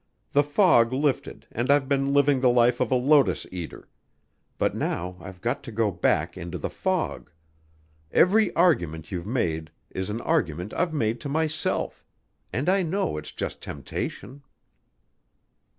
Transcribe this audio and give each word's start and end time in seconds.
The 0.31 0.41
fog 0.41 0.93
lifted 0.93 1.45
and 1.51 1.69
I've 1.69 1.87
been 1.87 2.11
living 2.11 2.41
the 2.41 2.49
life 2.49 2.79
of 2.79 2.89
a 2.91 2.95
lotus 2.95 3.45
eater 3.51 3.87
but 4.57 4.75
now 4.75 5.15
I've 5.21 5.41
got 5.41 5.61
to 5.65 5.71
go 5.71 5.91
back 5.91 6.35
into 6.35 6.57
the 6.57 6.71
fog. 6.71 7.29
Every 8.11 8.51
argument 8.55 9.11
you've 9.11 9.27
made 9.27 9.69
is 9.91 10.09
an 10.09 10.19
argument 10.21 10.73
I've 10.73 10.91
made 10.91 11.21
to 11.21 11.29
myself 11.29 12.03
and 12.51 12.67
I 12.67 12.81
know 12.81 13.15
it's 13.17 13.31
just 13.31 13.61
temptation." 13.61 14.41